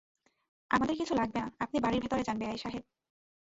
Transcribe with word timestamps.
আমাদের 0.71 0.95
কিছু 0.95 1.13
লাগবে 1.15 1.39
না, 1.39 1.47
আপনি 1.59 1.77
বাড়ির 1.79 2.01
ভেতরে 2.01 2.23
যান 2.23 2.37
বেয়াই 2.37 2.57
সাহেব। 2.57 2.83